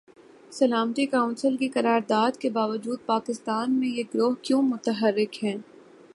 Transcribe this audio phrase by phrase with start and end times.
[0.51, 5.57] سلامتی کونسل کی قرارداد کے باجود پاکستان میں یہ گروہ کیوں متحرک ہیں؟